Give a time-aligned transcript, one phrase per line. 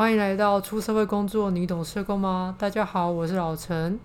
[0.00, 2.56] 欢迎来到出社会工作，你懂社工吗？
[2.58, 4.00] 大家好，我是老陈。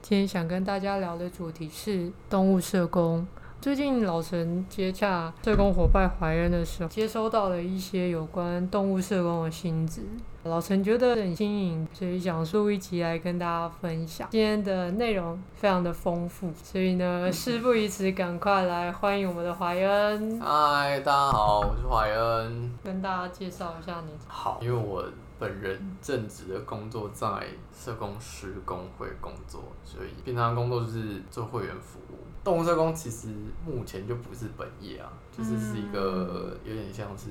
[0.00, 3.26] 今天想跟大家聊的主题是动物社工。
[3.60, 10.00] 最近老陈接洽社工伙伴怀恩的时候，接收到了一些有关动物社工的新知，
[10.44, 14.26] 老陈觉得很新颖，所以想录一集来跟大家分享。
[14.30, 20.40] 今天的内容非常的丰富，所以呢， 事不宜迟，赶快来欢迎我们的怀恩。
[20.40, 22.72] 嗨，大家好，我是怀恩。
[22.82, 24.12] 跟大家介绍一下你。
[24.26, 25.04] 好，因为我
[25.38, 32.18] 本人正职的工作在社工师工会工作，所以平常工作就是做会员服务。
[32.44, 33.28] 动物社工其实
[33.66, 37.30] 目前就不是本业啊，就是是一个有点像是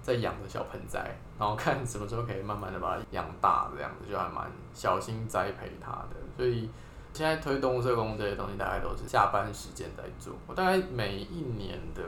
[0.00, 6.16] 在养的小盆栽，然后看什么时候可以慢慢的把它养大这样子，就还蛮小心栽培它的。
[6.36, 6.70] 所以
[7.12, 10.32] 现在推动物社工这些东西，大概都是下班时间在做。
[10.46, 12.02] 我大概每一年的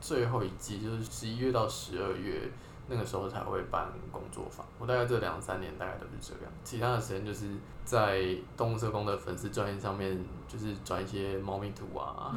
[0.00, 2.48] 最后一季，就是十一月到十二月。
[2.92, 7.46] 那个时候才会办工作坊，我大概这两三年大概都是这样，其他的时间就是
[7.84, 8.22] 在
[8.56, 12.34] 动物社工的粉丝专业上面，就是转一些猫咪图啊，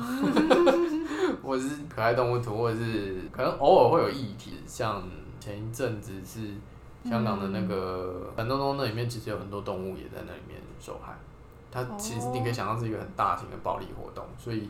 [1.43, 5.03] 或者是可爱动物图，或者是可能偶尔会有议题，像
[5.39, 6.53] 前一阵子是
[7.09, 11.13] 香港的那个反东东那里面，其实有很多动物也在那里面受害，
[11.69, 14.69] 它其实你可以想象是一个很大型的暴力活动，所以。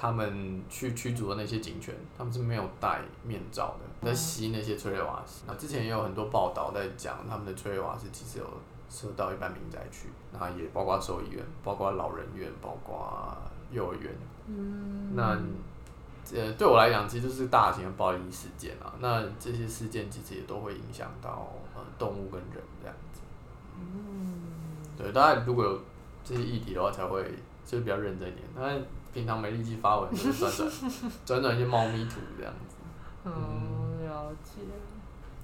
[0.00, 5.42] 他们去驱逐的那些警犬，他们是没有戴面罩的，在吸那些催泪瓦斯。
[5.48, 8.46] 那之前也有很多报道在讲，他们的催泪瓦斯其实有
[8.88, 13.36] 射到一般民宅去，那也包括兽医院，包括老人院，包括
[13.72, 14.14] 幼儿园。
[14.46, 15.16] 嗯。
[15.16, 15.36] 那
[16.32, 18.94] 呃，对我来讲，其实就是大型的暴力事件啊。
[19.00, 23.20] 那这些事件其实也都会影响到呃动物跟人这样子。
[23.80, 24.44] 嗯。
[24.96, 25.80] 对，大家如果有
[26.22, 27.24] 这些议题的话，才会
[27.66, 28.44] 就比较认真一点。
[28.54, 28.80] 但
[29.18, 30.70] 平常没力气发文，就是转转
[31.26, 32.76] 转转一些猫咪图这样子。
[33.24, 34.60] 嗯，了解。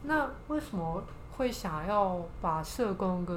[0.05, 3.37] 那为什么会想要把社工跟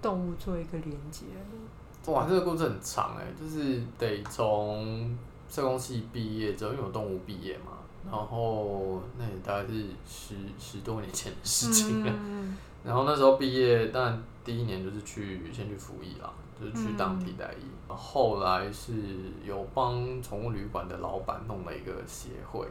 [0.00, 2.12] 动物做一个连接呢？
[2.12, 5.18] 哇，这个故事很长哎，就是得从
[5.50, 7.72] 社工系毕业之后，因为我动物毕业嘛，
[8.04, 12.12] 然后那也大概是十十多年前的事情了。
[12.14, 16.32] 嗯、然后那时候毕业，当然第一年就是去先去服役啦。
[16.58, 18.92] 就是去当替代役，嗯、后来是
[19.44, 22.66] 有帮宠物旅馆的老板弄了一个协会，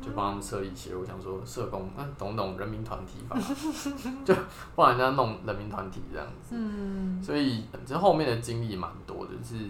[0.00, 0.96] 就帮他们设立协会。
[1.02, 3.36] 我想说社工，嗯、啊，懂懂人民团体吧，
[4.26, 4.34] 就
[4.74, 6.56] 帮人家弄人民团体这样子。
[6.56, 9.66] 嗯、所以这后面的经历蛮多的，就是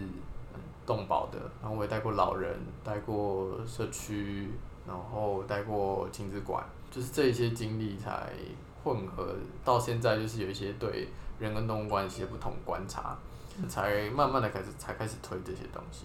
[0.86, 4.50] 动保的，然后我也带过老人，带过社区，
[4.86, 8.30] 然后带过亲子馆，就是这些经历才
[8.82, 11.08] 混合到现在，就是有一些对
[11.38, 13.16] 人跟动物关系的不同观察。
[13.68, 16.04] 才慢慢的开始，才开始推这些东西。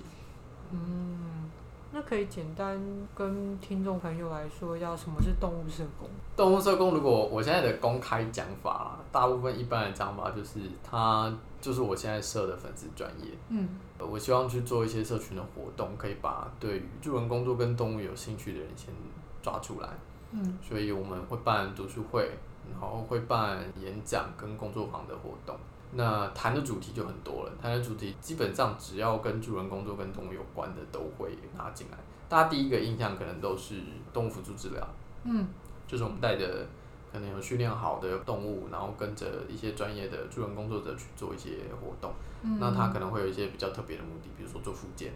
[0.72, 1.50] 嗯，
[1.92, 2.80] 那可以简单
[3.16, 6.10] 跟听众朋友来说一下，什么是动物社工？
[6.36, 13.32] 动物社工，如果我现在的公开讲法，大部分一般的讲法就是，它就是我现在设的粉丝专业。
[13.50, 18.94] 嗯，我希望去做一些社群的活动，可以把对于助人工作跟动物有兴趣的人先
[19.42, 19.88] 抓出来。
[20.32, 22.30] 嗯，所以我们会办读书会，
[22.70, 25.56] 然后会办演讲跟工作坊的活动。
[25.94, 31.98] 那谈的主题就很多了，谈的主题基本上只要跟助人工作跟动物有关的都会拿进来。
[32.28, 33.76] 大家第一个印象可能都是
[34.12, 34.88] 动物辅助治疗，
[35.24, 35.48] 嗯，
[35.88, 36.68] 就是我们带着
[37.12, 42.12] 可能有训练好的动物，然后跟着一些专业的助人工作者去做一些活动。
[42.42, 45.14] 嗯，那他可能会有一些比较特别的目的，比如说做复健，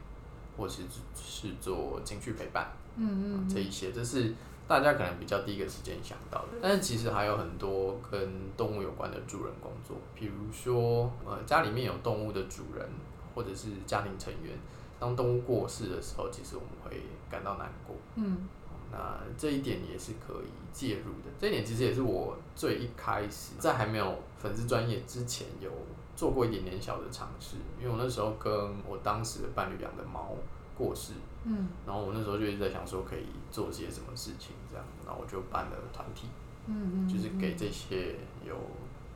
[0.58, 0.84] 或是
[1.16, 4.34] 是做情绪陪伴，嗯嗯，嗯，这一些这是。
[4.72, 12.90] 大家可能比较第一个时间想到的，但是其实还有很多跟动物有关的助人工作，比如说，呃，家里面有动物的主人
[13.36, 14.58] 或者是家庭成员，
[14.98, 17.98] 当动物过世的时候，其实我们会感到难过。
[18.16, 18.48] 嗯，
[18.90, 21.30] 那这一点也是可以介入的。
[21.38, 25.70] 这一点其实也是我最一开始在还没有粉丝专业之前有
[26.16, 28.54] 做过一点点小的尝试，因为我那时候跟
[28.88, 30.34] 我当时的伴侣养的猫
[30.78, 31.12] 过世。
[31.44, 36.28] 嗯，然后我那时候就一直在想说可以做些什么事情，这样，然后我就办了团体，
[36.68, 38.16] 嗯嗯，就是给这些
[38.46, 38.56] 有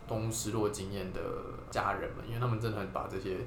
[0.08, 1.22] 动物失落经验的
[1.70, 3.38] 家人们，因为他们真的把这些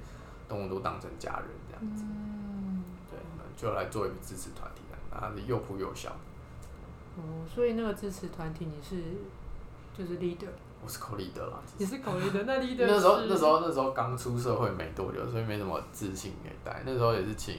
[0.48, 3.18] 动物都当成家人这样子，嗯，对，
[3.56, 6.10] 就来做一个支持团体，然后又哭又笑。
[7.16, 9.02] 哦，所以那个支持团体你是
[9.92, 10.46] 就是 leader，
[10.80, 17.56] 我是 co-leader 啦，你是 co-leader， 那 leader 那时候那时候那时候刚出社会没多久，所以没什么自信可以带，那时候也是请。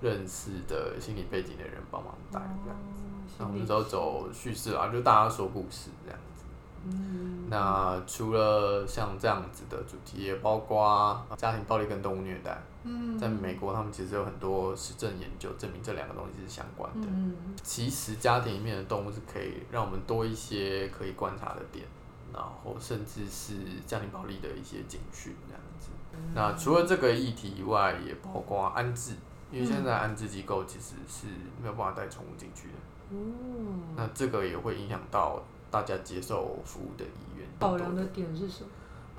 [0.00, 3.02] 认识的心理背景的人帮忙带这样子，
[3.38, 6.44] 然后我们都走叙事啊，就大家说故事这样子。
[6.84, 7.48] 嗯。
[7.50, 12.60] 那除了像这样子的主题，也包括家庭暴力跟动物虐待。
[12.84, 13.18] 嗯。
[13.18, 17.06] 在美国，他们其实有很多实证研究证明这两个东西是相关的。
[17.06, 17.34] 嗯。
[17.62, 21.84] 其实家庭里面的动物是可以让我们多一些可以观察的点。
[22.30, 23.54] 然后甚至是
[23.86, 25.88] 家庭暴力的一些警讯这样子。
[26.12, 29.14] 嗯、那除了这个议题以外，也包括安置，
[29.50, 31.26] 因为现在安置机构其实是
[31.62, 32.74] 没有办法带宠物进去的。
[33.10, 37.46] 嗯，那这个也会影响到大家接受服务的意愿。
[37.58, 38.68] 考量的点是什么？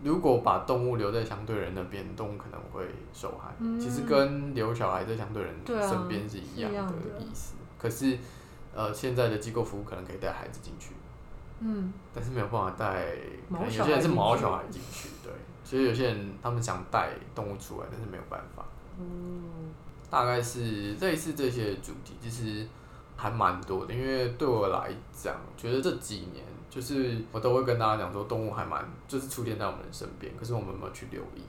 [0.02, 3.54] 如果把动物留在相对人那边，动物可能会受害。
[3.60, 7.56] 嗯、其实跟留小孩在相对人身边是一样的意思。
[7.78, 8.18] 可是，
[8.74, 10.94] 呃，现在的机构服务可能可以带孩子进去，
[11.60, 13.08] 嗯，但是没有办法带。
[13.50, 15.34] 有些人是毛小孩进去，对。
[15.66, 18.64] 所以有些人他们想带动物出来，但是没有办法。
[18.98, 19.44] 嗯，
[20.10, 22.68] 大概是类似这些主题，其实
[23.16, 23.94] 还蛮多的。
[23.94, 26.44] 因为对我来讲，觉得这几年。
[26.70, 31.42] 就是我都会跟大家讲说，动物还蛮就是出现在我们的身边，可是我们没有去留意？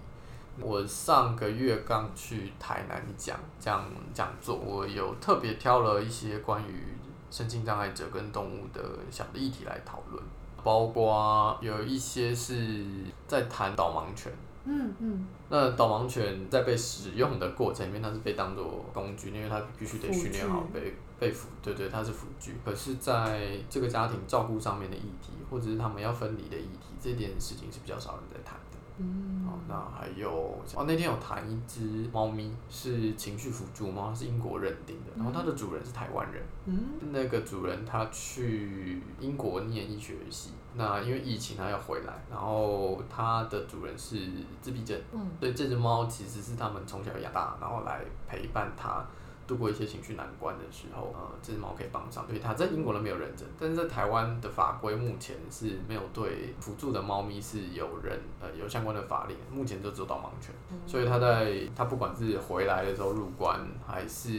[0.58, 3.84] 我上个月刚去台南讲讲
[4.14, 6.82] 讲座，我有特别挑了一些关于
[7.30, 10.22] 身心障碍者跟动物的小的议题来讨论，
[10.64, 12.82] 包括有一些是
[13.28, 14.32] 在谈导盲犬。
[14.72, 22.54] 嗯嗯，那导盲犬在被使用的过程里面，它是被当做工具，因为它必须得训练好被被辅，对对，它是辅具。
[22.64, 28.69] 可是在这个家庭照顾上面的议题，或者是他们要分离的议题，这件事情是比较少人在谈的。
[29.00, 30.30] 嗯，好，那还有
[30.74, 36.42] 哦，那天有谈一只猫咪是情绪辅助猫，是英国认定的，然后它的主人是台湾人。
[36.66, 36.78] 嗯，
[37.10, 40.50] 那个主人他去英国念医学系。
[40.72, 44.16] 那因为疫情，他要回来，然后他的主人是
[44.62, 49.04] 自闭症，嗯，所以这只猫其实是他们从小养大，然后来陪伴他
[49.50, 52.24] 度过一些情绪难关的时候，呃，这只猫可以帮上。
[52.28, 64.30] 所以他在英国都没有认证，但是在台湾的法规目前是没有对辅助的猫咪是有人呃有相关的法令，目前就只有导盲犬，嗯，所以它在它不管是回来的时候入关还是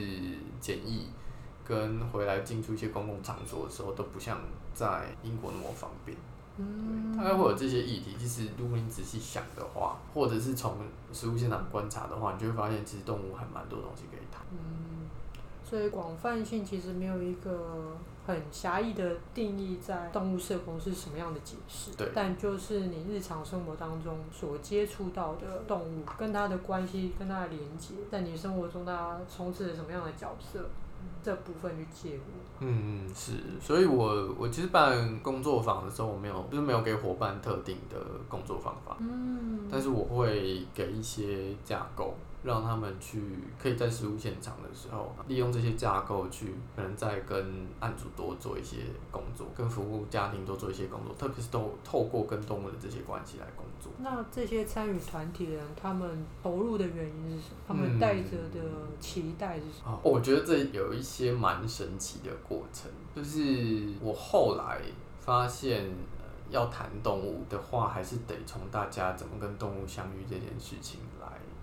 [0.62, 1.10] 检疫，
[1.66, 4.40] 跟回来进出一些公共场所的时候都不像。
[4.74, 6.18] 在英国那么方便，
[6.57, 8.15] 嗯，大概会有这些议题。
[8.19, 10.75] 其实如果你仔细想的话，或者是从
[11.13, 14.42] 实物现场观察的话，你就会发现其实动物还蛮多东西可以谈。
[14.51, 15.07] 嗯，
[15.63, 17.95] 所以广泛性其实没有一个
[18.27, 21.92] 很狭义的定义，在动物社工是什么样的解释？
[21.98, 22.12] 对。
[22.13, 30.69] 但就是你日常生活当中所接触到的动物，跟它的关系，跟它的连接，在你生活中它充斥着什么样的角色？
[31.24, 32.24] 这部分去介入。
[32.59, 38.98] 嗯嗯，是，所以我我其实办工作坊的时候，我没有就是没有给伙伴特定的工作方法。
[39.00, 39.68] 嗯。
[39.71, 42.13] 但是我会给一些架构。
[42.44, 43.21] 让他们去
[43.62, 47.38] 可以在实务现场的时候，利用这些架构去，可能再跟
[47.80, 48.77] 案主多做一些
[49.12, 54.00] 工作，跟服务家庭多做一些工作，特别是都透过跟动物的这些关系来工作。
[54.00, 57.56] 那这些参与团体的人，他们投入的原因是什么？
[57.68, 58.60] 他们带着的
[59.00, 59.92] 期待是什么？
[59.94, 64.82] 嗯，我觉得这有一些蛮神奇的过程，就是我后来
[65.20, 65.90] 发现，
[66.50, 71.21] 要谈动物的话，还是得从大家怎么跟动物相遇这件事情来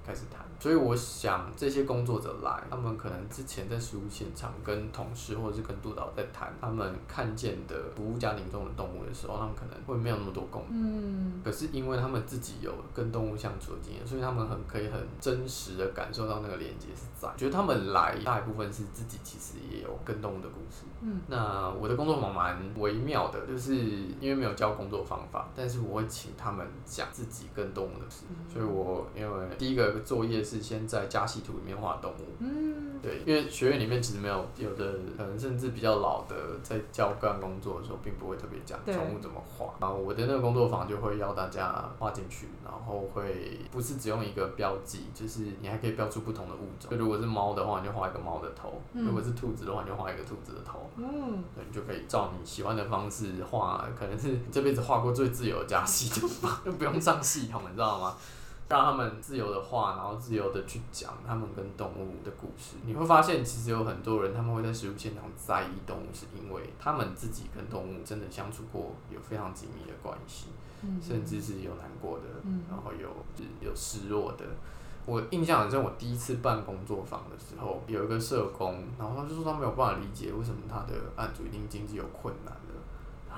[0.09, 0.43] 开始谈。
[0.59, 10.83] 所以我想，这些工作者来，他们可能之前在实务现场跟同事或者是跟督导在谈，他们看见的服务家庭中的动物的时候，他们可能会没有那么多共鸣。
[10.83, 11.41] 嗯。
[11.45, 17.29] 可是因为他们自己有跟动物相处的经验，所以他们很可以很真实的感受到那个连接是在。
[17.37, 20.87] 觉得他们来大一部分是自己其实也有跟动物的故事。
[21.03, 21.21] 嗯。
[21.29, 28.25] 那我的工作坊蛮微妙的，就是因为没有教工作方法，但是我会请他们讲自己跟动物的事。
[28.29, 28.37] 嗯。
[28.53, 30.39] 所以我因为第一个作业。
[30.49, 39.75] 是先在家系图里面画动物，嗯，对，因为学院里面其实没有，有的可能甚至比较老的，在教干工作的时候，并不会特别讲宠物怎么画。
[39.79, 46.91] 然后我的那个工作坊就会要大家画进去，然后会不是只用一个标记，就是你还可以标出不同的物种。
[46.91, 50.89] 就如果是猫的话，你就画一个猫的头；嗯、如果是兔子的话，你就画一个兔子的头。
[50.97, 58.17] 嗯，对，你就可以照你喜欢的方式画，可能是你这辈子画过最自由的家系图吧，就不用上系统，你知道吗？
[58.69, 62.77] 让他们自由的画，然后自由的去讲他们跟动物的故事。
[62.85, 70.49] 你会发现，其实有很多人他们会在实物现场在意动物，是因为他们自己跟动物真的相处过，有非常紧密的关系，
[70.83, 73.09] 嗯、甚至是有难过的，嗯、然后有
[73.61, 74.45] 有失落的。
[75.07, 82.68] 我印象很深，我第一次办工作坊的时候，有一个社工，然后他就说他没有办法理解为什么他的案主一定经济有困难的，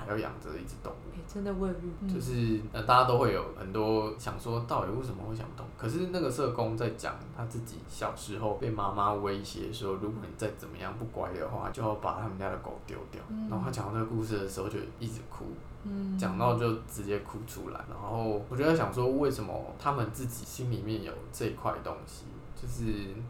[0.05, 0.95] 还要养着一只动物。
[1.27, 5.65] 真的未必，嗯、就是呃，大家都会有很多想说，到底为什么会想动？
[5.77, 13.21] 可是那个社工在讲他自己小时候被妈妈威胁说，如果你再怎么样不乖的话，就要把他们家的狗丢掉。
[13.29, 15.45] 嗯、然后他讲到这个故事的时候，就一直哭，
[15.83, 17.79] 嗯、讲到就直接哭出来。
[17.89, 22.25] 然后我就在想说，为什么他们自己心里面有这块东西？
[22.61, 22.83] 就是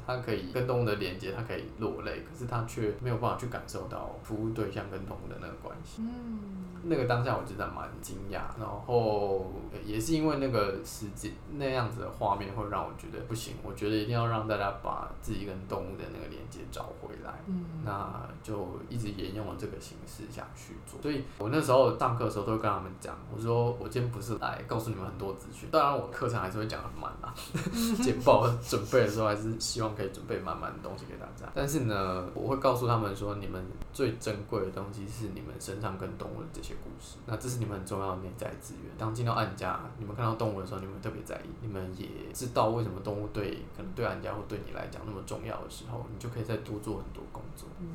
[0.06, 6.02] 他可以跟动物的连接，他可以落泪，可是他却没有办法去感受到服务对象跟动物的那个关系。
[6.02, 6.40] 嗯，
[6.84, 9.52] 那个当下我觉得蛮惊讶，然后
[9.86, 17.32] 也是因为那个时间那样子的画面会让我觉得不行，我觉得一定要让大家把自己跟动物的那个连接找回来。
[17.48, 21.02] 嗯，那就一直沿用了这个形式下去做。
[21.02, 27.34] 所以我那时候上课的时候都会跟他们讲，我说我今天不是来告诉你们很多资讯，当然我课程还是会讲得很慢啦，
[28.04, 31.52] 简报准备的时候还是希望可以准备满满的东西给大家。
[31.54, 38.92] 但是呢，我会告诉他们说，你们最珍贵的东西是你们身上跟动物的这些故事，那这是你们很重要的内在资源。
[38.98, 47.68] 当进到暗家，你们看到动物的时候，你们特别在意，你们也知道为什么动物对可能对案家或对你来讲那么重要的时候，你就可以再多做很多工作。
[47.80, 47.88] 嗯，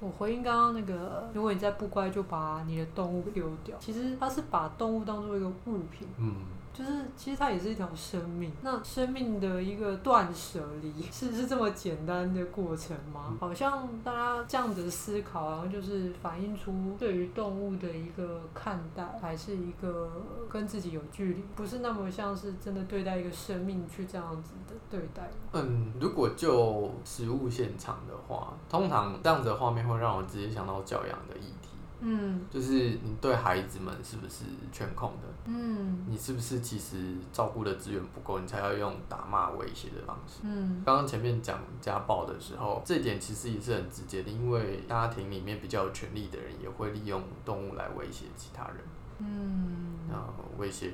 [0.00, 3.76] 我回应刚刚那个，如果你再不乖，就把你的动物丢掉。
[3.78, 6.08] 其实他是把动物当做一个物品。
[6.18, 6.34] 嗯。
[6.76, 8.50] 就是，其实它也是一条生命。
[8.60, 13.36] 那生命的一个断舍离，是是这么简单的过程吗？
[13.38, 20.10] 好像大家这样子思考，然后就是反映出对于动物的一个看待，还是一个
[20.50, 25.30] 跟自己有距离，不是那么像是真的对待一个生命去这样子的对待。
[25.52, 31.63] 嗯，如果就实物现场的话，通常这样子的画面会让我直接想到教养的议题。
[32.06, 35.28] 嗯，就是你对孩子们是不是全控的？
[35.46, 40.40] 嗯，你是不是其实照顾的资源不够，你才要用打骂威胁的方式？
[40.42, 48.76] 嗯，刚刚前面讲家暴的时候，这点其实也是很直接的，因为家庭里面比较有权力的人也会利用动物来威胁其他人。
[49.18, 50.92] 嗯，然后威胁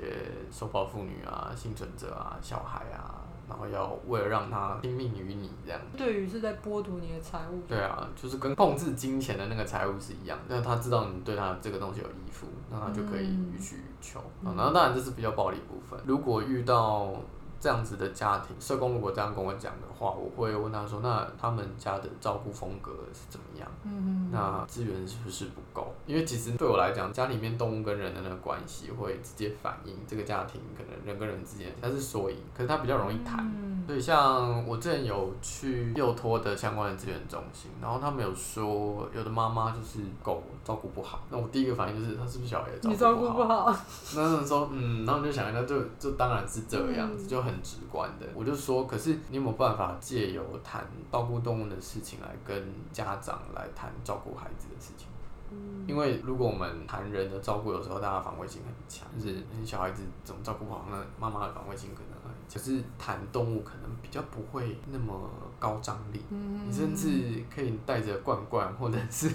[0.49, 3.20] 受暴妇女啊、幸存者啊、小孩啊。
[3.51, 7.61] 然后要为了让他听命于你这样，对于是在剥夺你的财物。
[7.67, 10.39] 对啊，就是跟控制金钱的那个财物是一样。
[10.47, 14.21] 那他知道你对他这个东西有依附，那他就可以予取予求。
[14.41, 14.55] 嗯。
[14.55, 15.99] 然后当然这是比较暴力部分。
[16.05, 17.13] 如果遇到
[17.61, 23.71] 这样子的家庭，社工如果这样跟我讲的话，我会问他说：“那他们家的照顾风格是怎么样？
[23.83, 25.93] 嗯，那资源是不是不够？
[26.07, 33.39] 因为其实对我来讲，家里面动物跟人的那个关系会直接反映这个家庭可能人跟人之间它是缩影，可是它比较容易谈。
[33.39, 42.89] 嗯，所以像我之前有去幼托的相关的资源中心，然后他们有说，有的妈妈就是狗照顾不好，那我第一个反应就是他是不是小孩照顾不好？
[42.89, 43.77] 你照顾不好？
[44.15, 47.50] 那时候嗯，然后我就想一下，就就当然是这样子，就很。
[47.51, 55.07] 很直观的，我就说，可是你有没有办法借由谈照顾动物的事情来跟家长来谈照顾孩子的事情？
[55.51, 62.53] 嗯，因为如果我们谈人的照顾，有时候大家防卫性很强，就是小孩子怎么照顾不好，那妈妈的防卫性可能很强。
[62.53, 65.29] 可是谈动物可能比较不会那么
[65.59, 69.29] 高张力，嗯，你甚至可以带着罐罐或者是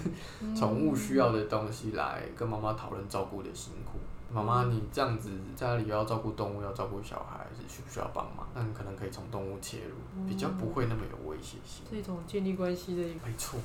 [0.55, 3.99] 宠物需要的东西来跟妈妈讨论照顾的辛苦。
[4.31, 8.45] 妈妈，你这样子家里要照顾动物，要照顾小孩，是需不需要帮忙？
[8.53, 11.85] 那你可能可以从动物切入，比较不会那么有威胁性。
[11.89, 13.59] 这种建立关系的一个，没错，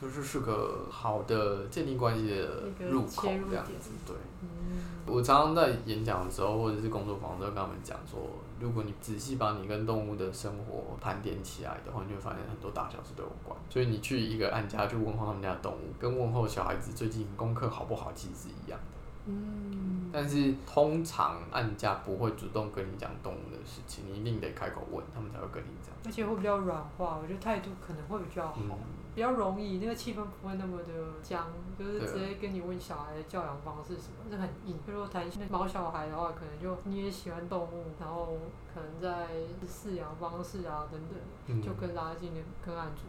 [0.00, 3.90] 就是是个好的建立关系的入口，这样子。
[4.04, 8.20] 对，嗯，我常常在演讲的时候，或者是工作坊，都会跟他们讲说，
[8.58, 13.56] 如果你仔细把你跟动物的生活盘点起来的话，你就会发现很多大小事都有关。
[13.68, 18.99] 所以你去一个案家去问候他们家的动物，跟问候小孩子最近功课好不好，其实是一样的。
[19.30, 25.94] 嗯，但是通常按家不会主动跟你讲动物的事情，你一定得开口问，他们才会跟你讲。
[26.04, 28.70] 而且会比较软化，我觉得态度可能会比较好，嗯、
[29.14, 31.46] 比较容易，那个气氛不会那么的僵，
[31.78, 34.78] 就是直接跟你问小孩的教养方式什么，是很硬。
[34.86, 38.36] 比如说谈毛小孩的话，可能就你也喜欢动物，然后
[38.74, 39.28] 可能在
[39.68, 40.98] 饲养方式啊等
[41.46, 43.02] 等，就更拉近的跟案主。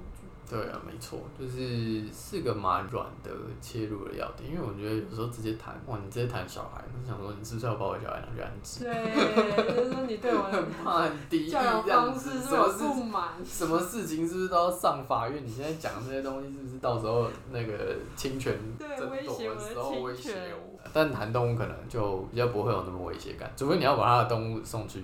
[0.50, 3.32] 对啊，没错，就是是个蛮软的
[3.62, 8.84] 切入的要点，因为我觉得有时候直接谈，哇，你直接谈小孩，我想说你是不是要把我小孩拿去安置？
[8.84, 13.30] 对，就是说你对我 很怕很敌意这样子，什么不满？
[13.46, 15.46] 什么事情是不是都要上法院？
[15.46, 20.80] 你现在讲的这些东西，是不是到时候那个侵权争夺的时候威胁我？
[20.94, 25.02] 但谈动物可能就比较不会有那么威胁感，除非你要把他的动物送去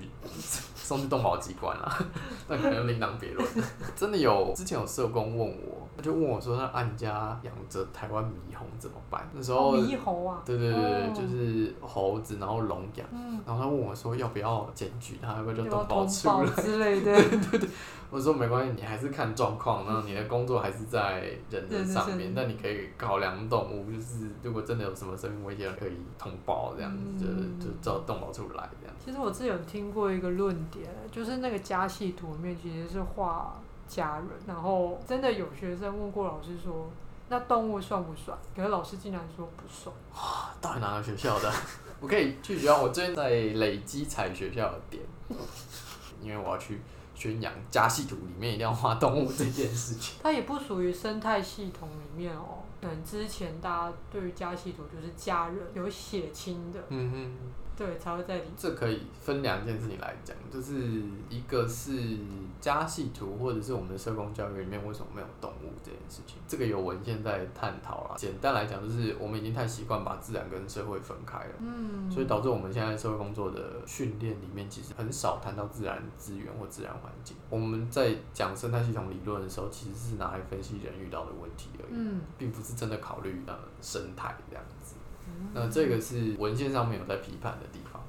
[0.75, 1.98] 送去动保机关啦，
[2.50, 3.48] 那可能另当别论。
[3.96, 9.29] 真的有之前有社工问我，他就问我说，他案家养着台湾猕猴怎么办？
[9.34, 17.70] 那时候猕猴啊，对对对，哦、就是猴子，然后笼养，嗯、然后他问我说要不要检举他，要不要就动保处理之类的， 对对对。
[18.10, 28.96] 我说没关系，你还是看状况，然后你的工作还是在人的上面，但你可以考量动物，就是如果真的有什么生命危险，可以通报这样子，就就叫动保处来这样。
[29.03, 36.89] 其实我之前有听过一个论点，就是那个家系图里面其实是画家人，然后真的有学生问过老师说，
[37.29, 38.38] 那动物算不算？
[38.56, 39.96] 可是老师竟然说不算。
[40.13, 41.51] 哇，到底哪个学校的？
[42.01, 45.03] 我可以去学校，我最近在累积踩学校的点，
[46.22, 46.82] 因为我要去。
[47.20, 50.20] 宣扬家系图里面一定要画动物这件事情。
[50.22, 52.60] 它也不属于生态系统里面哦。
[52.79, 56.79] 可能之前大家对于家系图就是家人有血亲的。
[56.89, 57.36] 嗯哼。
[57.77, 58.43] 对，才会在里。
[58.57, 60.74] 这可以分两件事情来讲，就是
[61.29, 62.17] 一个是
[62.60, 68.15] 家系图，或者是我们的社工教育里面为什么没有动物这件事情，这个有文献在探讨啦。
[68.17, 77.38] 简单来讲，就是我们已经太习惯把自然跟社会分开了，嗯，所以导致我们现在社会工作的训练里面，其实很少谈到自然资源或自然环境。
[77.50, 84.87] 我们在讲生态系统理论的时候，其实是拿来分析人遇到的问题而已，嗯，并不是真的考虑呃生态这样子。
[85.53, 88.01] 那这个是文献上面有在批判的地方。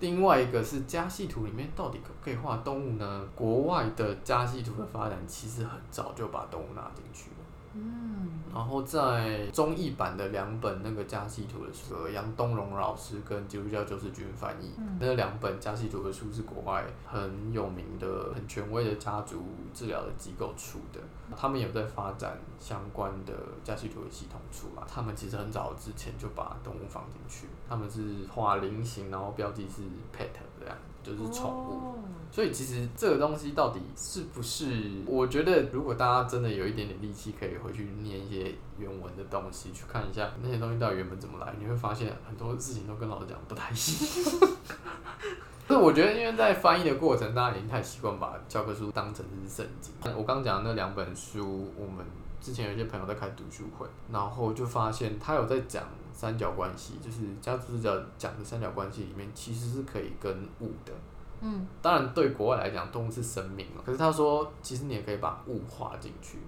[0.00, 3.24] 另外一个是家系图里面到底可不可以画动物呢？
[3.36, 7.41] 国外的家系图的发展其实很早就把动物纳进去了。
[7.74, 21.00] 嗯，然后在中译版的两本那个家系图的书，杨东荣老师跟基督教救世军翻译，嗯、那两本家系图的书是国外很有名的、很权威的家族治疗的机构出的，
[21.36, 23.32] 他们有在发展相关的
[23.64, 24.82] 家系图的系统出来。
[24.86, 29.82] 他们其实很早之前就把动物放进去，他们是画菱形，然后标记是
[30.16, 30.28] pet
[30.62, 30.76] 这样。
[31.04, 31.98] 就是宠物，
[32.30, 35.02] 所以其实这个东西到底是不是？
[35.04, 44.48] 我觉得如果大家真的有一点点力气，可以回去念一些原文的东西，去看一下那些东西到底原本怎么来，你会发现很多事情都跟老师讲不太一样。
[45.66, 49.92] 所以我觉得，因为在翻译的过程，大家已经太习惯把教科书当成是圣经。
[50.16, 52.06] 我刚讲的那两本书，我们
[52.40, 55.82] 之前有一些朋友在开读书会，然后就发现他有在讲。
[56.22, 60.92] 三角关系就是家族治疗讲的三角关系里面，其实是可以跟物的。
[61.40, 63.82] 嗯，当然对国外来讲，动物是生命了。
[63.84, 66.38] 可是他说，其实你也可以把物画进去，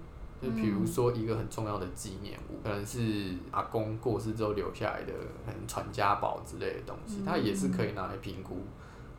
[0.41, 5.11] 就比如说一个很重要的纪念物，可能是阿公过世之后留下来的，
[5.45, 8.63] 可能传家宝之类的东西，它也是可以拿来评估。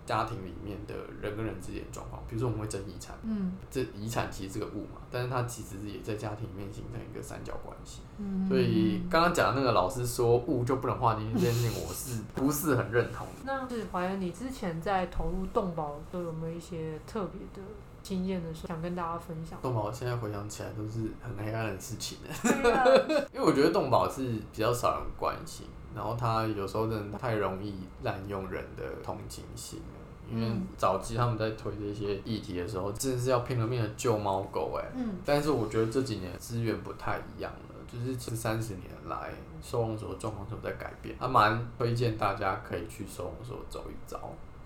[0.07, 8.03] 家庭里面的人跟人之间的状况，比如说我们会争遗产，嗯，这遗产其实是个物嘛，但是它其实也在家庭里面形成一个三角关系。
[8.19, 13.27] 嗯，所以刚刚讲的那个老师说物就不能画进去这件事情，我是不是很认同？
[13.45, 17.69] 那是怀恩，你之前在投入动保都有没有一些特别的
[18.03, 19.59] 经验的时候，想跟大家分享？
[19.61, 22.31] 动保现在回想起来都是很黑暗的事情呢，
[23.35, 29.80] 因为我觉得动保是比较少人关心，然后他有时候真的太容易滥用人的同情心。
[30.28, 34.85] 因为早期他们在推这些议题的时候，真的是要拼了命的救猫狗哎。
[34.96, 35.14] 嗯。
[35.24, 39.30] 但是我觉得这几年资源不太一样了，就是这三十年来
[39.62, 41.14] 收容所的状况都在改变。
[41.20, 44.18] 还蛮推荐大家可以去收容所走一遭，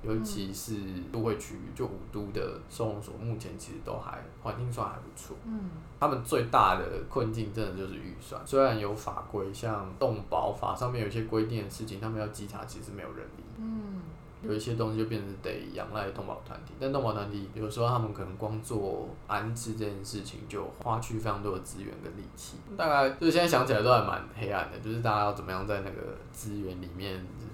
[0.02, 0.76] 尤其是
[1.12, 5.36] 都会区域，就五都的收容所，目前其实都还环境算还不错。
[5.44, 5.70] 嗯。
[5.98, 13.44] 他们最大的困境真的就是预算，虽然有法规，像动保法上面有一些规定的事情，他们要稽查，其实没有人力。
[13.58, 14.00] 嗯。
[14.42, 27.49] 有一些东西就变成得仰赖动保团体，但动保团体有时候他们可能光做安置这件事情就花去非常多的资源跟力气，大概就是现在想起来都还蛮黑暗的，就是大家要怎么样在那个资源里面就是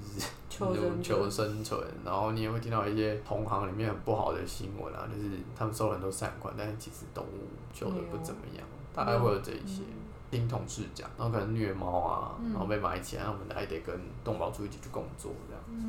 [0.48, 9.83] 求生求生存，然后你也会听到一些同行里面很不好的新闻啊，就是他们收了很多善款，但是其实动物救的不怎么样，大概会有这一些。
[10.29, 15.87] 听同事讲，然后可能虐猫啊，然后被埋起来，然后我们还得跟动保处一起去工作这样子，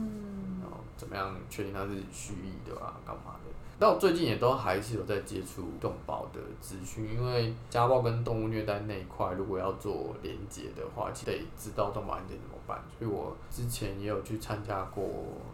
[0.62, 3.47] 然后怎么样确定它是蓄意的啊，干嘛的？
[3.80, 12.84] 但我最近也都还是有在接触动保的资讯，因为家暴跟动物虐待那一块，如果要做连结的话，其实得知道动保案件怎么办。
[12.98, 15.06] 所以我之前也有去参加过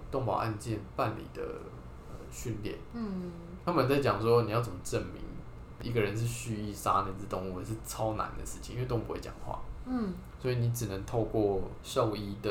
[0.09, 3.31] 动保案件办理的呃训练，嗯，
[3.65, 5.21] 他们在讲说你要怎么证明。
[5.81, 12.49] 一个人是蓄意杀那只动物是超难的事情，因为动物不会讲话，嗯，所以你只能透过兽医的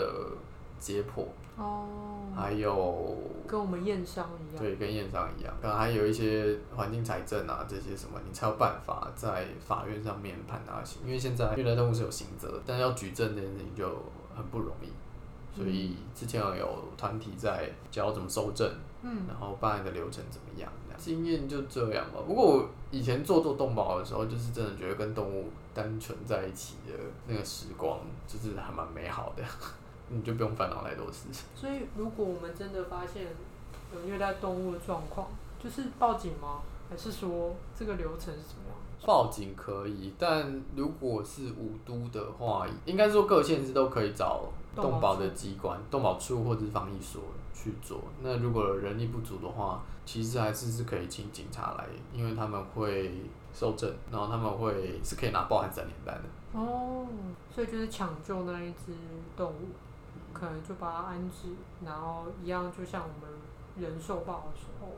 [0.78, 1.24] 解剖，
[1.56, 1.86] 哦，
[2.34, 13.84] 还有跟我们验伤一样，对，跟验伤一样，可能还有一些环境财政啊这些什么，你才有办法在法院上面判他刑，因为现在虐待动物是有刑责，但要举证这件事情就
[14.34, 14.88] 很不容易，
[15.56, 18.70] 所以之前有团体在教怎么收证，
[19.02, 20.70] 嗯，然后办案的流程怎么样。
[20.98, 22.20] 经验就这样吧。
[22.24, 26.92] 不过我以前做做动保的时候，就是真的觉得跟动物单纯在一起的
[27.26, 29.42] 那个时光，就是还蛮美好的。
[30.12, 31.44] 你就不用烦恼太多事情。
[31.54, 33.26] 所以，如果我们真的发现
[33.92, 35.28] 有虐待动物的状况，
[35.62, 36.60] 就是报警吗？
[36.88, 38.76] 还是说这个流程是怎么样？
[39.04, 44.44] 报警可以，但如果是五都的话，应该说各县市都可以找
[44.76, 47.20] 动保的机关，动保处或者是防疫所。
[47.54, 48.00] 去做。
[48.22, 53.12] 那如果人力不足的话，其实还是是可以请警察来，因为他们会
[53.54, 56.58] 受证，然后他们会是可以拿报案三联单的。
[56.58, 57.06] 哦，
[57.54, 58.92] 所以就是抢救那一只
[59.36, 59.68] 动物，
[60.42, 61.50] 可能就把它安置，
[61.84, 63.32] 然后一样就像我们
[63.78, 64.88] 人寿报的时候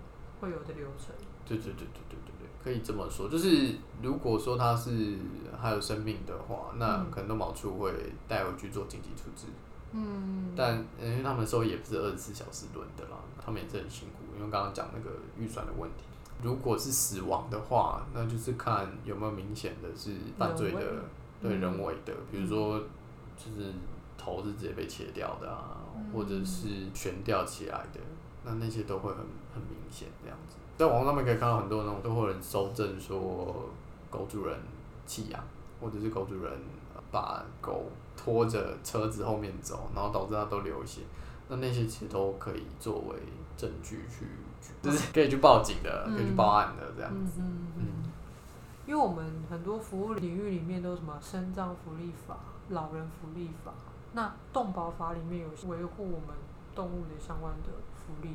[0.41, 1.15] 会有的流程。
[1.45, 3.29] 对对对对对对对，可以这么说。
[3.29, 5.19] 就是如果说它是
[5.61, 7.93] 还有生命的话，那可能动保处会
[8.27, 9.49] 带回去做紧急处置。
[9.93, 14.35] 嗯，但因为他们收也不是二十四小时轮的啦，他们也是很辛苦。
[14.39, 16.05] 因为刚刚讲那个预算的问题，
[16.43, 20.81] 如果是死亡的话，那就是看有没有明显的是犯罪的，
[21.43, 22.81] 对人为的，比如说
[23.37, 23.71] 就是
[24.25, 28.01] 头是直接被切掉的啊，或者是悬吊起来的，
[28.45, 29.19] 那那些都会很
[29.55, 30.57] 很明显这样子。
[30.79, 33.69] 在网络上面可以看到很多那种都会有人搜证说
[34.11, 34.59] 狗主人
[35.07, 35.43] 弃养，
[35.81, 36.53] 或者是狗主人
[37.11, 37.85] 把狗。
[38.17, 41.03] 拖着车子后面走，然后导致它都流血，
[41.49, 43.17] 那那些其实都可以作为
[43.57, 44.25] 证据去，
[44.81, 47.41] 就是可以去报警的，嗯、可以去报案的这样子。
[47.41, 48.13] 嗯，嗯，嗯，
[48.87, 52.39] 因为我们很多服务领域里面都有什么生障福利法、
[52.71, 53.75] 老人福利法，
[54.15, 56.35] 那动保法里面有维护我们
[56.75, 58.31] 动物的相关的福利。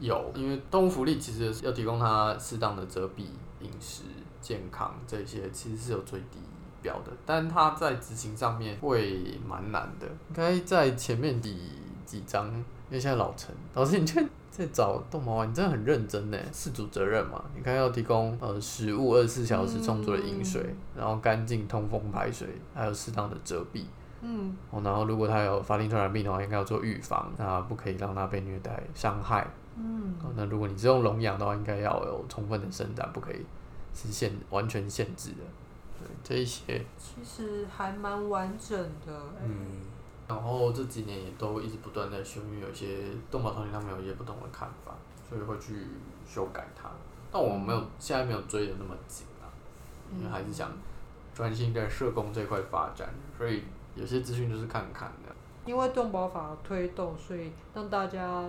[0.00, 3.26] 有，因为动物福利其实要提供它适当的遮蔽、
[3.60, 4.02] 饮食、
[4.40, 6.38] 健康这些，其实是有最低
[6.80, 10.06] 标的，但它在执行上面会蛮难的。
[10.06, 11.56] 应该在前面第
[12.04, 16.38] 几章，因为现在老陈老师，你在在找动保，你真的很认真呢。
[16.52, 23.84] 饲主责任嘛，你看要提供呃食物二十四小时充足的饮水，嗯、然后干净通风排水，还有适当的遮蔽。
[24.22, 24.56] 嗯。
[24.82, 29.46] 然后如果他有法定传染病的话，应该要做预防，那不可以让他被虐待伤害。
[29.76, 30.14] 嗯。
[30.34, 33.44] 那如果你是用笼养的话，应该要有充分的生长，不可以
[33.92, 35.38] 是限完全限制的。
[36.24, 39.54] 这一些其实还蛮完整的，嗯，
[40.26, 44.92] 然后这几年也都一直不断在修，因为有些动保团体他们有一些不同的看法，
[45.28, 45.86] 所以会去
[46.26, 46.90] 修改它。
[47.30, 49.46] 但我们没有现在没有追的那么紧啊，
[50.12, 50.72] 因为还是想
[51.32, 53.08] 专心在社工这块发展，
[53.38, 53.62] 所以
[53.94, 55.34] 有些资讯就是看看的。
[55.66, 58.44] 因为动保法推动，所以让大家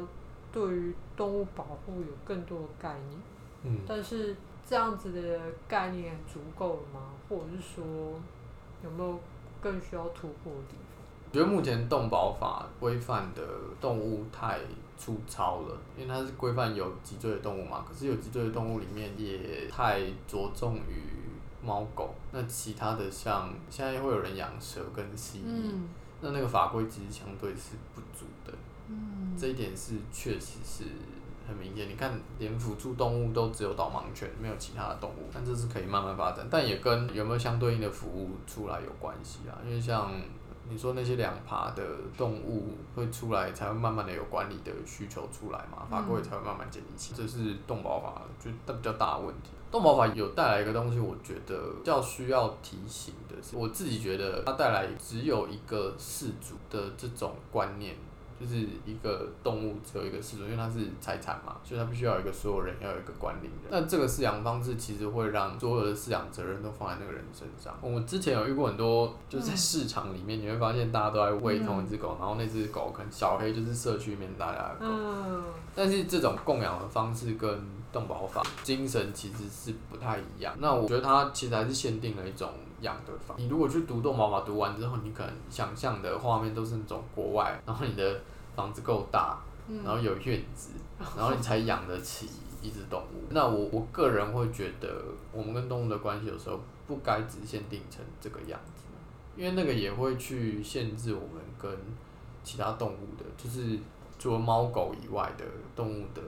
[0.52, 3.22] 对于动物保护有更多的概念，
[3.64, 4.36] 嗯，但是。
[4.66, 7.02] 这样子的概念足够了吗？
[7.28, 7.84] 或者是说，
[8.82, 9.20] 有没有
[9.62, 11.04] 更需要突破的地方？
[11.32, 13.44] 我觉得目前动保法规范的
[13.82, 14.58] 动物太
[14.98, 17.84] 粗糙了，因为它是规范有脊椎的动物嘛。
[17.86, 21.23] 可是有脊椎的动物里面也太着重于
[21.64, 25.88] 猫狗，那其他的像现在会有人养蛇跟蜥蜴，嗯、
[26.22, 28.54] 那那个法规其实相对是不足的。
[28.90, 30.86] 嗯，这一点是确实是。
[31.46, 39.60] 很明显，你看，连辅助动物都只有导盲犬，没有其他的动物，但这是可以慢慢发展，但也跟有没有相对应的服务出来有关系啊。
[39.66, 40.10] 因为像
[40.70, 41.84] 你说那些两爬的
[42.18, 47.14] 动物会出来，才会慢慢的有管理的需求出来嘛，法规才会慢慢建立起。
[47.16, 49.50] 这是动保法就比较大的问题。
[49.72, 57.96] 动保法有带来一个东西，我觉得比较需要提醒的是，我自己觉得它带来只有一个氏族的这种观念。
[58.44, 63.72] 就是一个动物只有一个饲主，因为它是财产嘛，所以它必须要有一个所有人，要有一个管理人。
[63.72, 67.74] 那这个饲养方式其实会让所有的饲养责任都放在那个人身上。
[67.82, 75.44] 我之前有遇过很多，就是在市场里面，你会发现大家都在喂同一只狗，然后那只狗可能小黑就是社区里面大家的狗。
[75.74, 77.50] 但是这种供养的方式跟
[77.94, 80.54] 动保法精神其实是不太一样。
[80.60, 82.50] 那我觉得它其实还是限定了一种。
[82.82, 88.20] 养的法，你如果去读动保法，读完之后，你可能想象的画面都是那种国外，然后你的
[88.58, 89.42] 房子够大，
[89.86, 90.72] 然后有院子，
[91.16, 92.28] 然后你才养得起
[92.62, 93.24] 一只动物。
[93.30, 95.02] 那我我个人会觉得，
[95.32, 98.84] 我们跟动物的关系有时候不该只限定成这个样子，
[99.38, 101.72] 因为那个也会去限制我们跟
[102.44, 103.80] 其他动物的，就是
[104.20, 106.22] 除了猫狗以外的动物的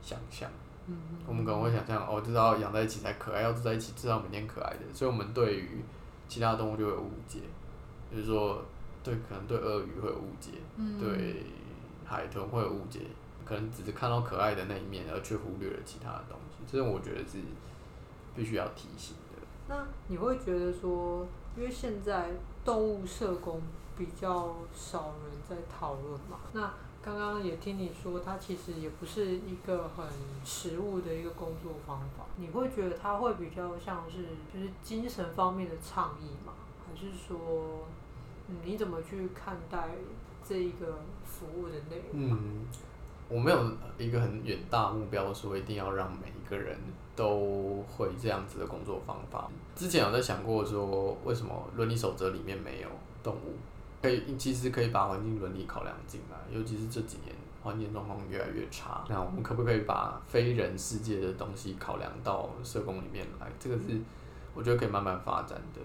[0.00, 0.50] 想象。
[0.86, 5.82] 嗯，我们可能会想象哦，就是要养在一起才可爱，要住在一起至少每天可爱的，所以我们对于
[6.28, 7.40] 其他动物就会有误解，
[8.10, 8.62] 比如说
[9.02, 11.44] 对，可能对鳄鱼会有误解，嗯、对
[12.04, 13.00] 海豚会有误解，
[13.44, 17.38] 可能只是看到可爱的那一面，而却忽略了其他的东西，这是我觉得是
[18.34, 19.42] 必须要提醒的。
[19.68, 22.30] 那你会觉得说，因为现在
[22.64, 23.60] 动物社工
[23.96, 26.70] 比较少人在讨论嘛，那
[27.04, 30.06] 刚刚也听你说，它其实也不是一个很
[30.42, 32.24] 实务的一个工作方法。
[32.36, 36.54] 你会觉得它会比较像是就是精神方面的倡议吗？
[36.86, 37.86] 还是说，
[38.64, 39.90] 你怎么去看待
[40.42, 42.12] 这一个服务的内容？
[42.12, 42.66] 嗯，
[43.28, 46.78] 我没有一个很远大目标，说一定要让每一个人
[47.14, 49.50] 都会这样子的工作方法。
[49.76, 52.88] 之前有在想过说，为什么伦理守则里面没有
[53.22, 53.54] 动物？
[54.04, 63.50] 可以，其实可以把环境伦理考量进来，尤其是这几年环境状况越来越差，那我们可不可以把非人世界的东西考量到社工里面来？
[63.58, 63.98] 这个是
[64.54, 65.80] 我觉得可以慢慢发展的。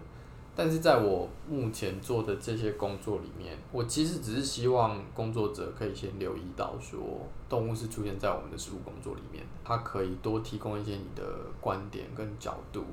[0.54, 11.24] 但是在我目前做的这些工作里面，我其实只是希望工作者可以先留意到说，动物是出现在我们的实务工作里面，它可以多提供一些你的
[11.62, 12.84] 观点跟角度，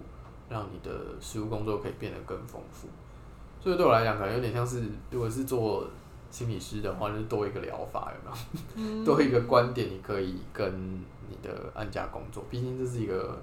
[0.49, 2.87] 让你的实务工作可以变得更丰富。
[3.61, 5.87] 所以对我来讲，可能有点像是，如果是做
[6.31, 8.31] 心理师的话，就是多一个疗法，有
[8.83, 9.05] 没有？
[9.05, 10.71] 多一个观点，你可以跟
[11.29, 12.45] 你的案家工作。
[12.51, 13.41] 毕竟这是一个。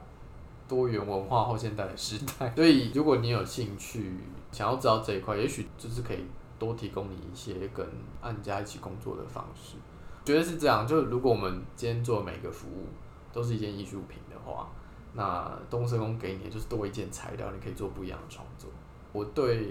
[0.65, 4.15] 多元文化后现代的时代， 所以如果你有兴趣
[4.52, 6.26] 想要知道这一块，也许就是可以
[6.58, 7.86] 多提供你一些跟
[8.21, 9.76] 案家一起工作的方式。
[10.23, 12.88] 觉得是这样，就如果我们今天做每个服务
[13.34, 14.71] 都是一件艺术品的话，
[15.13, 18.69] 那动物社工给你的就是多一件材料，你可以做不一样的创作。
[19.13, 19.69] 我对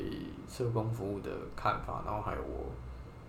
[0.48, 2.70] 社工服务的看法，然后还有我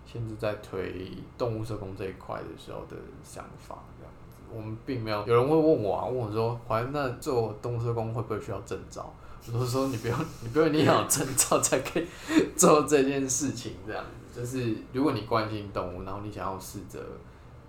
[0.06, 4.54] 现在在推动物社工这一块的时候的想法，这样子。
[4.54, 9.12] 我们并没有，有人会问我啊，问我说，好像那做动物社工会不会需要证照？
[9.52, 12.06] 我都说你不用，你不用，你要有证照才可以
[12.56, 13.72] 做这件事情。
[13.86, 16.98] 这样子，就是如果你关心动物，然后你想要试着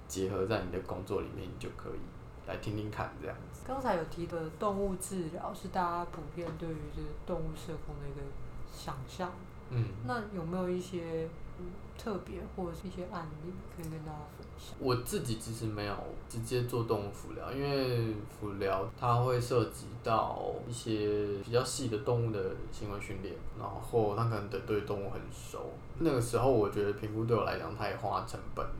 [0.07, 1.99] 结合在你的工作里面，你就可以
[2.47, 3.35] 来听听看这样。
[3.67, 8.21] 刚才有提的动物治疗是大家普遍对于这动物社工的一个
[8.71, 9.31] 想象。
[9.69, 11.27] 嗯，那有没有一些？
[11.97, 14.75] 特别或者是一些案例可以跟大家分享。
[14.77, 15.95] 我自己其实没有
[16.27, 25.71] 直接做动物辅疗，因为辅疗它会涉及到一些比较细的动物的行为训练，然后它可能得对动物很熟。
[25.99, 28.73] 那个时候我觉得评估对我来讲太花成本了，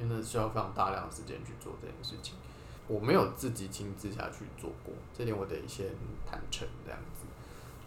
[0.00, 2.34] 因为那需要非常大量的时间去做这件事情。
[2.86, 5.86] 我没有自己亲自下去做过，这点我得先
[6.26, 7.24] 坦诚这样子。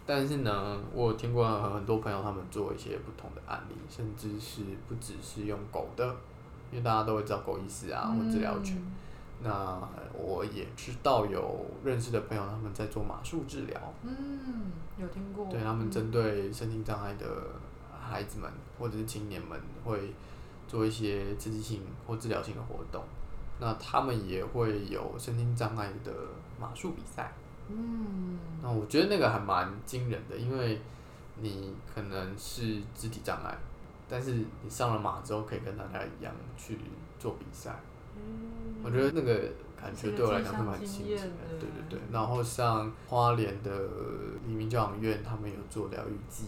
[0.04, 6.04] 但是呢，我有听过很多朋友他们做一些不同的案例，甚至是不只是用狗的，
[6.72, 8.76] 因为大家都会知道狗医师啊或治疗犬。
[8.78, 8.92] 嗯、
[9.44, 13.78] 那我也知道有认识的朋友他们在做马术治疗。
[14.02, 15.46] 嗯，有听过。
[15.50, 17.26] 对，他们针对身心障碍的
[18.00, 20.14] 孩子们或者是青年们，会
[20.66, 23.04] 做一些刺激性或治疗性的活动。
[23.60, 26.12] 那他们也会有身心障碍的
[26.60, 27.32] 马术比赛。
[27.68, 30.80] 嗯，那我觉得那个还蛮惊人的，因为
[31.36, 33.56] 你可能是肢体障碍，
[34.08, 36.78] 但是你上了马之后可以跟大家一样去
[37.18, 37.78] 做比赛。
[38.16, 41.58] 嗯，我觉得那个感觉对我来讲是蛮新鲜的。
[41.60, 43.70] 对对对，然后像花莲的
[44.46, 46.46] 黎明教养院，他们有做疗愈鸡，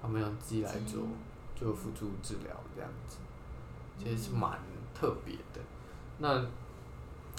[0.00, 1.02] 他们用鸡来做
[1.54, 3.18] 做辅助治疗这样子，
[3.98, 4.58] 其实是蛮
[4.94, 5.60] 特别的。
[6.18, 6.44] 那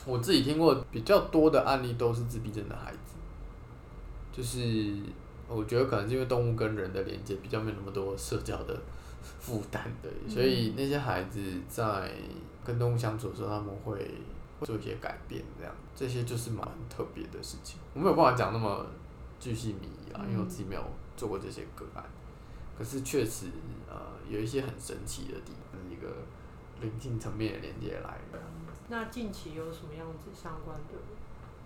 [0.05, 2.97] 我自己听过比较多的案例都是自闭症的孩子。
[4.31, 4.93] 就是
[5.47, 8.77] 我觉得可能是因为动物跟人的连接比较没有那么多社交的
[9.39, 12.11] 负担的，所以那些孩子在
[12.65, 14.11] 跟动物相处的时候，他们会
[14.61, 17.79] 做一些改变，这样这些就是蛮特别的事情。
[17.93, 18.85] 我没有办法讲那么
[19.39, 20.83] 巨细靡遗啊，因为我自己没有
[21.15, 22.03] 做过这些个案，
[22.77, 23.45] 可是确实
[23.87, 23.95] 呃
[24.29, 26.13] 有一些很神奇的地方，一个
[26.81, 28.39] 灵性层面的连接来的。
[28.87, 30.93] 那近期有什么样子相关的？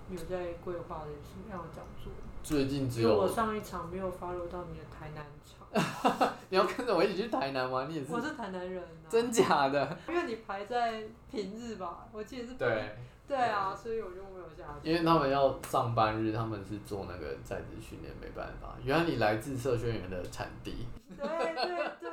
[0.10, 2.12] 有在规划的什么样的讲座？
[2.41, 6.34] 最近只有我上一场没有 follow 到你的台南场。
[6.49, 7.86] 你要跟着我一起去台南吗？
[7.88, 8.12] 你也是？
[8.12, 8.84] 我是台南人。
[9.08, 9.97] 真假的？
[10.08, 12.53] 因为你排在平日吧，我记得是。
[12.55, 12.95] 对。
[13.30, 14.89] 对啊，所以我就没有下去。
[14.89, 18.76] 因为他们要上班日，他们是做那个在职训练，没办法。
[18.84, 20.88] 原来你来自社宣员的产地。
[21.15, 22.10] 对对对，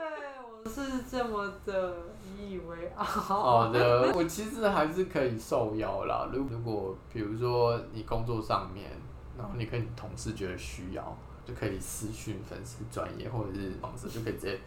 [0.62, 1.94] 我是这么的
[2.38, 3.02] 引以为傲。
[3.02, 6.28] 好的，我其实还是可以受邀啦。
[6.30, 8.90] 如如果比如说你工作上面，
[9.38, 14.60] 然后你跟你同事觉得需要，就可以私讯粉丝专业或者是方式，就可以直接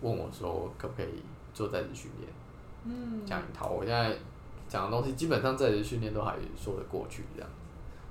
[0.00, 2.32] 问我说可不可以做在职训练。
[2.82, 3.24] 嗯。
[3.24, 4.12] 讲一套，我现在。
[4.74, 7.48] 讲的东西基本上在这训练都还说得过去，这样，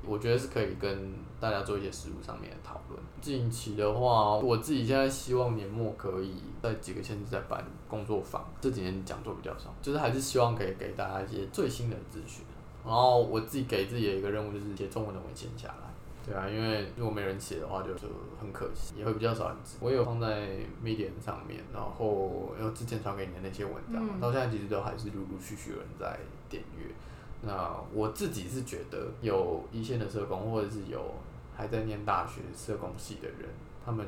[0.06, 2.98] 我觉得是可以跟大家做一些实务上面的讨论。
[3.20, 12.46] 近期的话，我自己现在希望年末可以在几个县市在办工作坊，这几年讲座比较少，就是还是希望可以给大家一些最新的资讯。
[12.86, 15.76] 然后我自己给自己的一个任务就是写中文的文献下来。
[16.26, 18.08] 对啊，因为如果没人写的话，就就
[18.40, 19.76] 很可惜，也会比较少人知。
[19.82, 26.18] 我有放在 Medium 上面，然后因为之前传给你的那些文章，嗯、到现在其实都还是陆陆续续有人在
[26.54, 26.86] 点阅。
[27.42, 31.00] 那我自己是觉得，有一线的社工，或者是有
[31.56, 33.50] 还在念大学社工系的人，
[33.86, 34.06] 他们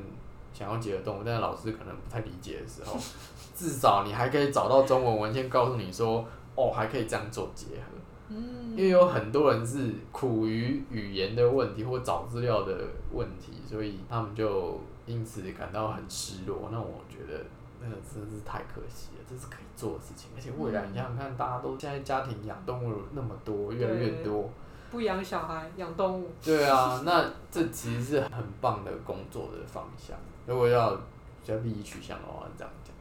[0.54, 2.98] 想要结合动物，但是老师可能不太理解的时候，
[3.54, 7.92] 至少你还可以找到中文文献告诉你说，哦，还可以这样做结合。
[8.30, 12.74] 嗯，因为有很多人是苦于语言的问题或找资料的
[13.12, 16.70] 问题，所以他们就因此感到很失落。
[16.72, 17.44] 那我觉得
[17.82, 24.50] 那个真的是太可惜了，这是可以做的事情，而且未来你想想看，大家都现在家庭养动物那么多，越来越多，
[24.92, 26.32] 不养小孩，养动物。
[26.44, 30.18] 对啊，那这其实是很棒的工作的方向。
[30.46, 31.02] 如果要比
[31.44, 32.94] 较利益取向的话，这样讲。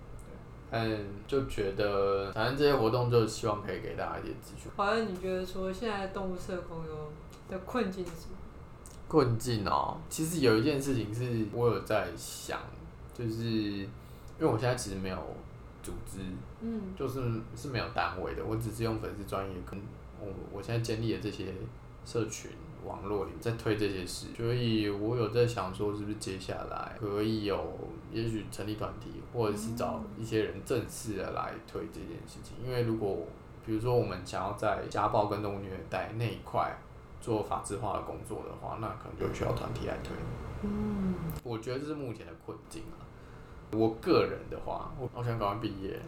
[0.70, 4.68] 嗯，就觉得反正这些活动就希望可以给大家一些资讯。
[4.74, 7.12] 好像你觉得说现在动物社工有
[7.48, 8.36] 的困境是什么？
[9.06, 12.58] 困境哦，其实有一件事情是我有在想，
[13.16, 13.88] 就是
[14.38, 15.16] 因为我现在其实没有
[15.82, 16.20] 组织，
[16.60, 17.20] 嗯，就是
[17.54, 19.80] 是没有单位的，我只是用粉丝专业跟
[20.20, 21.52] 我我现在建立的这些
[22.04, 22.50] 社群
[22.84, 27.78] 网络里面在推这些事，所以我有在想说，是不是接下来可以有，
[28.12, 33.26] 也许成立团体，或者是找一些人正式的来推这件事情，因为如果
[33.64, 36.76] 比如说我们想要在家暴跟动物虐待那一块。
[37.24, 40.14] 做法制化的工作的话，那可能就需要团体来推。
[40.60, 43.00] 嗯，我觉得这是目前的困境啊。
[43.74, 46.00] 我个人的话，我好想赶快毕业。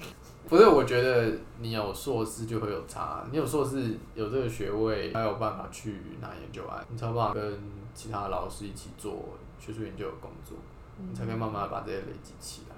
[0.48, 3.26] 不是，我觉得你有硕士就会有差。
[3.30, 7.58] 你有硕士有这个学位，才有办法去拿研究案，你才有办法跟
[7.94, 9.24] 其他老师一起做
[9.58, 10.56] 学术研究的工作，
[10.98, 12.76] 你才可以慢慢把这些累积起来。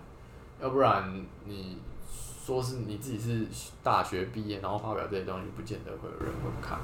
[0.61, 1.79] 要不然你
[2.11, 3.47] 说是你自己是
[3.83, 6.79] 大学毕业，然后发表这些东西，不见得会有人会看。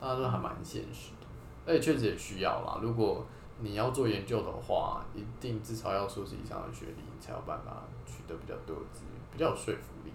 [0.00, 1.26] 那都还蛮现实的，
[1.66, 2.78] 而且确实也需要啦。
[2.80, 3.26] 如果
[3.60, 10.12] 你要做研究的话，一定至少要硕士以上的学历，你才有办法取得比较多的资源，比较有说服力。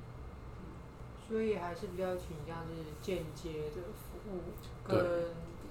[1.27, 4.41] 所以还是比较倾向是间接的服务，
[4.87, 4.97] 跟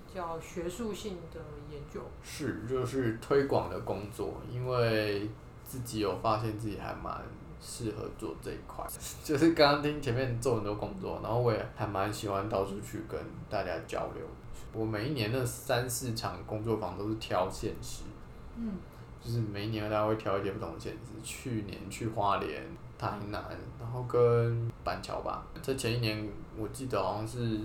[0.09, 2.01] 比较学术性的研究。
[2.23, 5.29] 是，就是推广的工作，因为
[5.65, 7.23] 自己有发现自己还蛮。
[7.67, 8.85] 适合做这一块，
[9.25, 14.23] 就是刚刚听前面做很多工作，然后我也还蛮喜欢到处去跟大家交流。
[14.75, 18.03] 我每一年的三四场工作坊都是挑县市，
[18.57, 18.73] 嗯，
[19.23, 21.23] 就是每一年大家会挑一些不同的县市。
[21.23, 22.63] 去年去花莲、
[22.99, 23.43] 台南，
[23.81, 25.47] 然后跟板桥吧。
[25.63, 27.61] 在前一年我记得好像是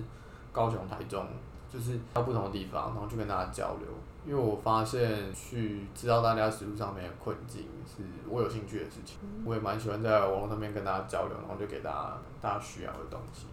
[0.51, 1.25] 高雄、台中，
[1.71, 3.87] 就是到不同的地方，然后去跟大家交流。
[4.27, 13.47] 因为我发现去知道大家实物上面的困境是我有兴趣的事情，我也蛮喜欢在网络上面跟大家交流，然后就给大家大家需要的东西。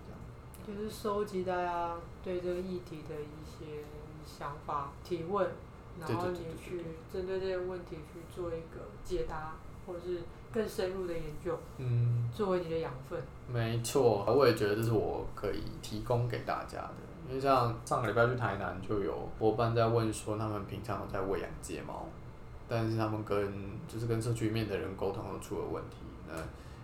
[0.66, 3.84] 就是收集大家对这个议题的一些
[4.26, 5.48] 想法、提问，
[6.00, 9.54] 然后你去针对这些问题去做一个解答，
[9.86, 13.22] 或者是更深入的研究，嗯，作为你的养分。
[13.48, 16.94] 没错，我也觉得这是我可以提供给大家的。
[17.28, 22.06] 因为像上个礼拜去台南，就有伙伴在问说，他们平常有在喂养睫毛，
[22.68, 23.52] 但是他们跟
[23.86, 25.98] 就是跟社区里面的人沟通都出了问题，
[26.28, 26.34] 那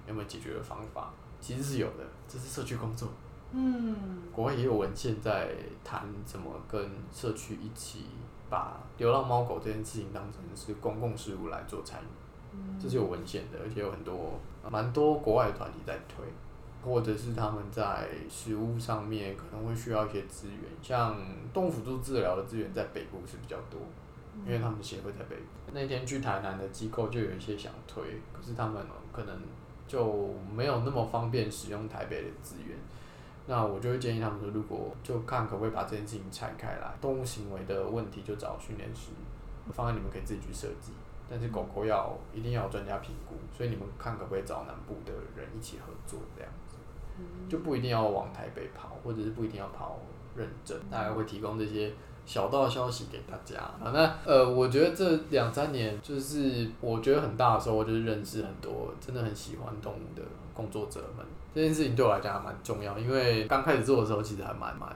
[0.06, 1.10] 有没有解决的方法？
[1.40, 3.08] 其实是有的，这是社区工作。
[3.52, 3.94] 嗯，
[4.32, 5.48] 国外也有文献在
[5.84, 8.06] 谈怎么跟社区一起
[8.50, 16.24] 把流浪猫狗这件事情当成是公共事务来做参与，这是有文献的，而且有很多蛮多国外的团体在推。
[16.84, 21.16] 或者是他们在食物上面可能会需要一些资源，像
[21.54, 23.78] 动物辅助治疗的资源在北部是比较多，
[24.44, 25.42] 因为他们协会在北部。
[25.72, 29.38] 那天去台南的机构就有一些想推，可是他们可能
[29.86, 32.76] 就没有那么方便使用台北的资源。
[33.46, 39.10] 那我就会建议他们说，如果就看可不可以把这件事情拆开来，动物行为的问题就找训练师，
[39.72, 40.92] 方案你们可以自己去设计，
[41.28, 46.76] 但是狗狗要一定要有专家评估，所以你们看可不可以找南部的人一起合作这样子。
[47.46, 49.98] 就不一定要往台北跑，或者是不一定要跑
[50.34, 51.92] 认证，大概会提供这些
[52.24, 53.60] 小道消息给大家。
[53.60, 60.22] 啊，那呃，我觉得这两三年就是我觉得很大的收获，就是认识很多真的很喜欢动物的
[60.54, 61.24] 工作者们。
[61.54, 64.88] 这件事情对我来讲还蛮重要，因为刚开始做的时候其实还蛮蛮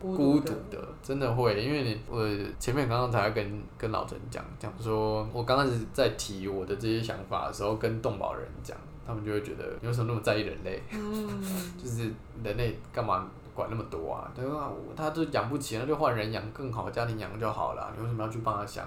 [0.00, 1.62] 孤独的，真的会。
[1.62, 2.26] 因为你我
[2.58, 8.76] 前面刚刚才跟跟老陈讲讲说，我刚开始在提我的这些想法的时候，跟动保人讲。
[9.04, 10.80] 他们就会觉得你为什么那么在意人类？
[10.92, 11.42] 嗯、
[11.76, 12.08] 就是
[12.44, 14.30] 人类干嘛管那么多啊？
[14.32, 14.70] 对吧？
[14.96, 17.92] 他都养不起，那就换人养更好，家庭养就好了。
[17.96, 18.86] 你为什么要去帮他想？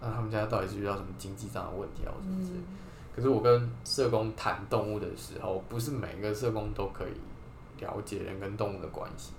[0.00, 2.08] 那他们家到底是遇到什么经济上的问题啊？
[2.08, 2.58] 或者什么之类？
[2.58, 2.64] 嗯、
[3.20, 9.32] 可是我跟社工谈动物的时候，不是每个社工都可以了解人跟动物的关系，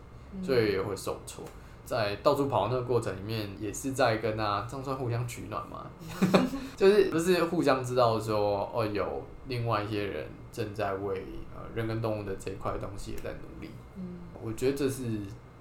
[0.43, 1.43] 所以也会受挫。
[1.83, 5.89] 在到处跑那个过程里面，也是在跟啊，这样算互相取暖嘛？
[6.77, 13.71] 就是不是互相知道说哦，有另外一些人正在为呃人跟动物的这一块东西也在努力。
[13.97, 15.03] 嗯，我觉得这是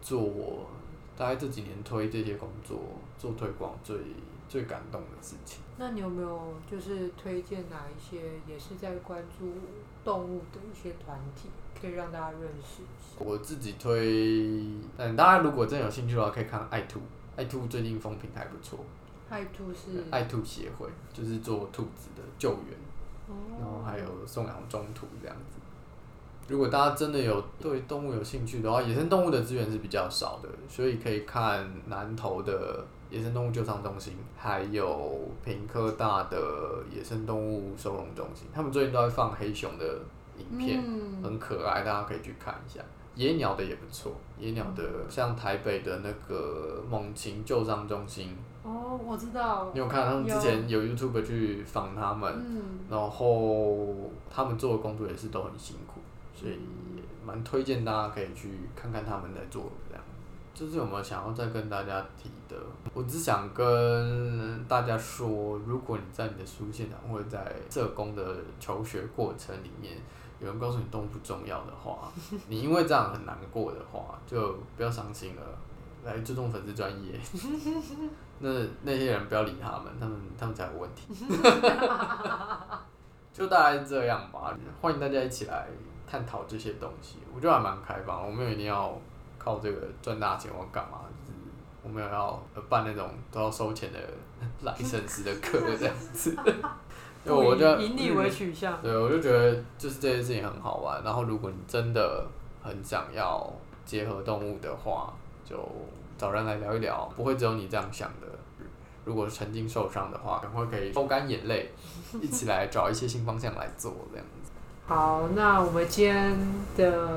[0.02, 0.66] 做我
[1.16, 2.78] 大概这几年推这些工作
[3.18, 3.96] 做推广最
[4.46, 5.60] 最感动的事情。
[5.80, 9.50] 那你有没有就是推荐哪一些也是在关注
[10.04, 11.48] 动物的一些团体？
[11.80, 13.16] 可以让大家认识一下。
[13.18, 14.62] 我自己推，
[14.98, 17.00] 嗯，大家如果真有兴趣的话，可以看爱兔。
[17.34, 18.80] 爱兔最近风评还不错。
[19.30, 20.04] 爱兔是？
[20.10, 22.76] 爱兔协会就是做兔子的救援，
[23.28, 25.58] 哦、然后还有送养中途这样子。
[26.46, 36.38] 如果大家真的有对动物有兴趣的话，野生动物的资源是比较少的，所以可以看南投的野生动物救伤中心，还有屏科大的
[36.90, 39.84] 野生动物收容中心，他们最近都在放黑熊的
[40.38, 42.80] 影片，嗯、很可爱，大家可以去看一下。
[43.16, 48.36] 野鸟的也不错，野鸟的像台北的那个猛禽救伤中心。
[48.62, 49.70] 哦，我知道。
[49.74, 53.88] 你有看他们之前有 YouTube 去访他们，嗯、然后
[54.30, 56.00] 他们做的工作也是都很辛苦，
[56.32, 59.70] 所以也蛮推荐大家可以去看看他们在做。
[60.60, 62.54] 就是有没有想要再跟大家提的？
[62.92, 69.96] 我只想跟大家说，如果你在你的书现场或者在社工的求学过程里面，
[70.38, 72.12] 有人告诉你动物不重要的话，
[72.46, 75.42] 你因为这样很难过的话，就不要伤心了，
[76.04, 77.18] 来注重粉丝专业。
[78.40, 78.50] 那
[78.82, 81.14] 那些人不要理他们，他们他们才有问题。
[83.32, 85.66] 就大概这样吧，欢迎大家一起来
[86.06, 87.16] 探讨这些东西。
[87.34, 88.94] 我觉得还蛮开放，我没有一定要
[89.42, 91.38] 靠这个赚大钱或干嘛，就是
[91.82, 93.98] 我们有要办那种都要收钱的
[94.62, 96.36] 来生死的课 这样子。
[97.24, 101.02] 因为我就以你为取向，对，我就觉得就是这件事情很好玩。
[101.04, 102.26] 然后如果你真的
[102.62, 103.52] 很想要
[103.84, 105.12] 结合动物的话，
[105.44, 105.56] 就
[106.16, 108.26] 找人来聊一聊，不会只有你这样想的。
[109.04, 111.70] 如果曾经受伤的话，赶快可以抽干眼泪，
[112.22, 114.50] 一起来找一些新方向来做这样子。
[114.86, 116.38] 好，那我们今天
[116.74, 117.08] 的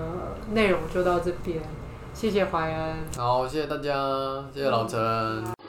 [0.52, 1.62] 内容就到这边，
[2.14, 2.96] 谢谢怀恩。
[3.18, 5.63] 好，谢谢大家，谢谢老陈。